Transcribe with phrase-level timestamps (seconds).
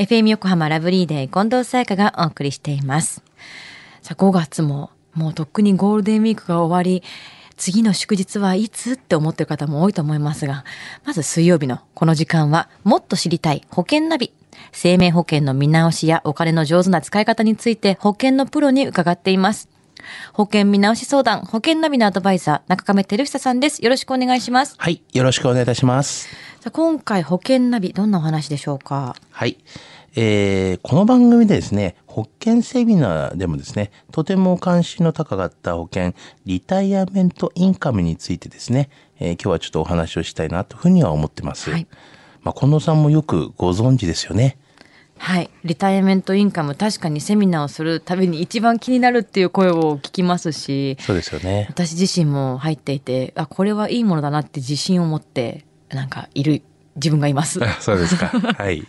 [0.00, 3.22] FM 横浜ラブリーデー近藤沙耶香がお送りしています。
[4.00, 7.02] さあ、5月ももうとっくにゴールデンウィークが終わり、
[7.58, 10.64] 次の祝日はいつって思ってる方も多いと思いますが、
[11.04, 14.32] まず水曜日のこの時間は、もっと知りたい保険ナビ。
[14.72, 19.68] 生命保険の見直しやお金の上手な使い方について保険のプロに伺っています。
[20.32, 23.84] 保険見直し相談、保険ナビのアドバイザー、中亀照久さんです。
[23.84, 24.74] よろしくお願いします。
[24.78, 25.02] はい。
[25.12, 26.28] よろしくお願いいたします。
[26.60, 29.16] さあ今回保険ナビ、どんなお話でしょうか？
[29.30, 29.58] はい。
[30.16, 36.14] えーこの番組でですね、保険セミナーでもですね、とても関心の高かった保険、
[36.46, 38.90] リタイアメントインカムについてですね、
[39.20, 41.70] えー今日はちょっとお話をしたいなというふうには思ってます。
[41.70, 41.86] はい
[42.42, 44.56] まあ、近藤さんもよくご存知ですよね。
[45.22, 45.50] はい。
[45.64, 51.66] リタイアメントインカム、確かにセミナーをするたびに一番気になるっていう声を聞きますし、そうですよね。
[51.68, 56.62] 私自身も入っていて、あ、これはいいものだなって自信を持って、なんかいる
[56.96, 57.60] 自分がいます。
[57.80, 58.28] そうですか。
[58.28, 58.86] はい。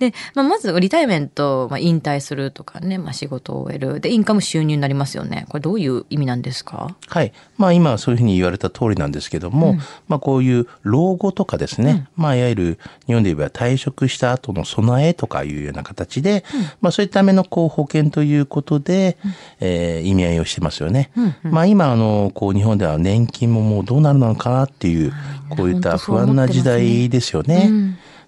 [0.00, 4.00] で、まあ、まずリタイアメント、まあ、引退するとかね、まあ、仕事を終える。
[4.00, 5.46] で、インカム収入になりますよね。
[5.48, 6.96] これどういう意味なんですか？
[7.06, 7.32] はい。
[7.56, 9.76] まあ今そういうふうに言われた通りなんですけども、
[10.08, 16.44] まあこういう老後とかですね、まあいわゆる日本で言えば退職した後の備えとかいうような形で、
[16.80, 19.18] まあそういったためのこう保険ということで、
[19.60, 21.10] えー意味合いをしてますよね。
[21.42, 25.12] まあ今あの、こう日本では年金ももうどうなるのかなっていう、
[25.50, 27.70] こういった不安な時代ですよね。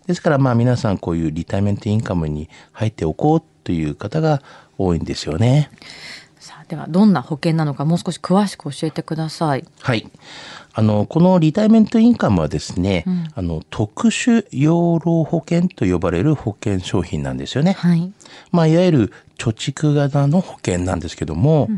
[0.06, 4.42] ですからまあ皆さんこういうリタイメントインカムに入っておこうという方が
[4.78, 5.70] 多いんですよね。
[6.42, 9.64] さあ、ではどんな保険なのかもう少し詳しく教えてください。
[9.80, 10.10] はい。
[10.74, 13.04] あの、このリタイメントインカムはですね、
[13.36, 17.74] あの、特殊養老保険と呼ばれる保険商品なんですよね。
[17.78, 18.12] はい。
[18.50, 21.68] まあ、いわゆる貯蓄型の保険なんですけども、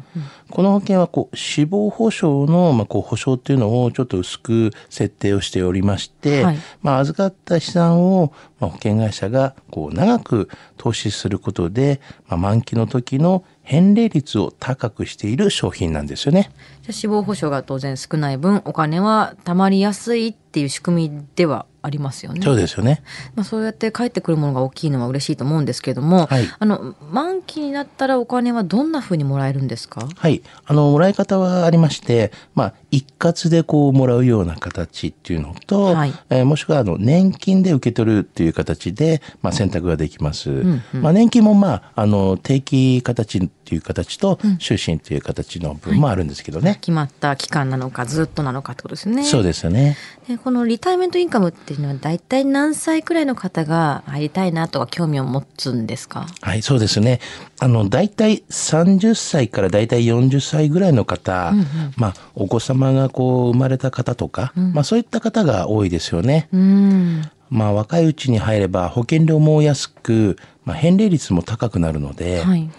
[0.51, 16.51] この保険はこう死亡保障の、まあ、こう保証っていうのをちょっと薄く設定をしておりまして、はいまあ、預かった資産を、まあ、保険会社がこう長く投資することで、まあ、満期の時の返礼率を高くしている商品なんですよね。
[16.83, 22.41] じゃ死亡保障が当然少ない分、お金は貯まりやすいっていう仕組みではありますよね。
[22.43, 23.03] そうですよね。
[23.35, 30.09] まあ、そうやって帰ってくるものが大きいのは嬉しいと思うんですけれども、はいあの満期になったらお金はどんなふうにもらえるんですか？
[30.17, 30.43] はい。
[30.65, 40.51] あの、もらい方はありまして、まあ、一括でこう、もらうような形っていうのと、はいえーもしくは、あの、年金で受け取るっていう形で、まあ、選択ができます。
[40.51, 46.79] んまあ、年金も、まあ、あの、定期形っていう形と、終身っていう形の分もあるんですけどね。
[46.81, 49.25] 決まった期間なのかずっとなのかってことですね。
[49.25, 49.97] そうですよね。
[50.29, 56.27] でこのリタイメントインカムっていうのは大体何歳くらいの方が入りたいなとか興味を持つんですか？
[56.41, 57.21] はい、そうですね。
[57.61, 61.53] あの、大体30歳から大体40歳ぐらいの方、
[61.97, 66.49] まあ、お子様がこう、生まれた方とか、まあ、そういった方が多いですよね。
[66.53, 67.23] うん。
[67.51, 72.71] まあ、若いうちに入れば保険料も安く、まあ、返礼率も高くなるので、はい。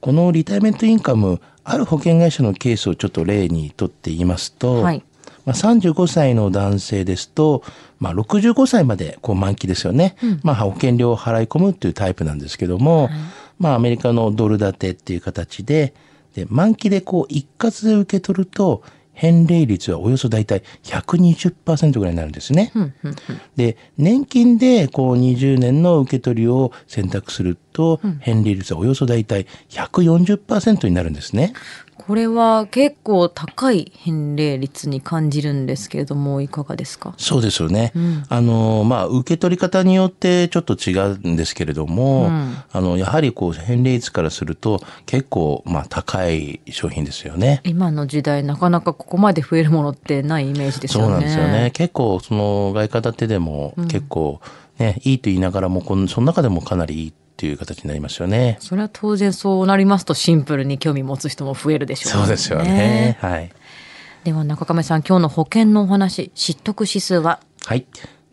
[0.00, 5.02] このリタイメントインカム、ある保険会社のケースをちょっと例にとって言いますと、はい
[5.48, 7.62] まあ、35歳の男性ですと、
[8.00, 13.08] まあ、65歳までこう満期ですよね、まあ、保険料を払い込むっていうタイプなんですけども、
[13.58, 15.94] まあ、アメリカのドル建てっていう形で
[16.34, 18.82] で満期でこう一括で受け取ると
[19.14, 22.70] 返礼率はおよそ大体120%ぐらいになるんですね。
[23.56, 31.54] で年金でこう20年の受け取りを選択すると返礼率はおよそ大体140%になるんですね。
[31.98, 37.12] これは結構高い返礼率に感じるんですけれどもいかがですか？
[37.18, 37.92] そうですよね。
[38.28, 42.30] あの、まあ、受け取り方によってちょっと違うんですけれども、
[42.72, 47.60] あの、やはりこう、返礼率からすると結構、まあ、高い商品ですよね。
[47.64, 51.06] 今の時代なかなかここまで増えるものってないイメージですよね。
[51.06, 51.70] そうなんですよね。
[51.74, 54.40] 結構、その、外貨建てでも結構、
[54.78, 58.56] ね、いいと言いながらも、このその中でもかなりいいっていう形になりますよね。
[58.58, 62.18] それは当然そうなりますとシンプルに興味持つ人も増えるでしょうね。
[62.22, 63.16] そうですよね。
[63.20, 63.52] はい。
[64.24, 67.38] では中亀さん今日の保険のお話知得指数は？
[67.64, 67.86] はい。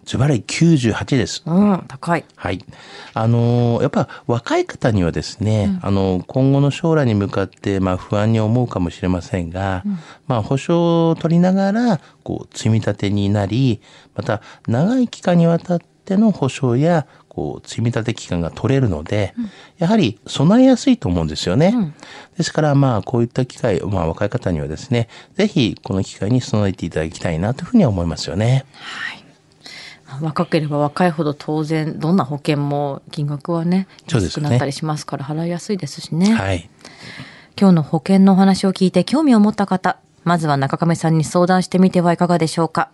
[0.06, 1.44] ズバリ98です。
[1.46, 2.26] うん高い。
[2.36, 2.66] はい。
[3.14, 9.84] あのーやっぱ若い方にはですね、あの今後の将来に向かって、まあ不安に思うかもしれませんが、
[10.26, 13.82] まあ保証を取りながら、こう積み立てになり、
[14.16, 17.06] また長い期間にわたっての保証や、
[17.36, 19.34] こう積み立て期間が取れるので、
[19.78, 21.94] やはり備えやすいと思うんですよね。
[22.38, 28.66] ですからまあこういった機会、まあ若い方にはですね、ぜひこの機会に備えていただきたいなというふうには思いますよね。
[30.22, 36.34] 若ければ若いほど当然どんな保険も金額はね安くなったりしますから払いやすいですしね。
[36.34, 36.70] はい。
[37.60, 42.90] 今日の保険のお話を聞いて興味を持った方、まずは中亀さんに相談してみてはいかがでしょうか。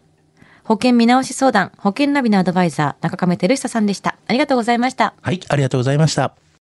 [0.64, 4.16] 保険見直し相談、保険ナビのアドバイザー、中亀照久さんでした。
[4.28, 5.14] ありがとうございました。
[5.20, 6.49] はい、ありがとうございました。